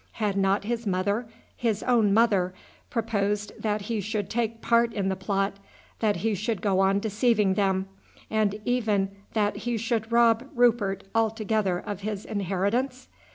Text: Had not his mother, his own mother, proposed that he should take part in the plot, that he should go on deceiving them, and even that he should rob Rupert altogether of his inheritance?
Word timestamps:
Had 0.13 0.35
not 0.35 0.63
his 0.63 0.87
mother, 0.87 1.27
his 1.55 1.83
own 1.83 2.11
mother, 2.11 2.55
proposed 2.89 3.51
that 3.59 3.81
he 3.81 4.01
should 4.01 4.31
take 4.31 4.59
part 4.59 4.91
in 4.95 5.09
the 5.09 5.15
plot, 5.15 5.57
that 5.99 6.15
he 6.25 6.33
should 6.33 6.59
go 6.59 6.79
on 6.79 6.99
deceiving 6.99 7.53
them, 7.53 7.87
and 8.27 8.59
even 8.65 9.09
that 9.33 9.57
he 9.57 9.77
should 9.77 10.11
rob 10.11 10.49
Rupert 10.55 11.03
altogether 11.13 11.77
of 11.77 12.01
his 12.01 12.25
inheritance? 12.25 13.09